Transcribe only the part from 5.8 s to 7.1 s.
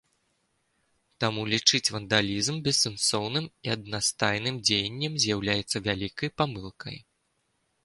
вялікай памылкай.